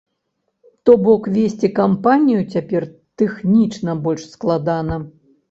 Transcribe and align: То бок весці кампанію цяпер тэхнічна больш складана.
То 0.85 0.91
бок 1.07 1.27
весці 1.35 1.69
кампанію 1.81 2.41
цяпер 2.55 2.87
тэхнічна 3.25 3.97
больш 4.09 4.27
складана. 4.35 5.01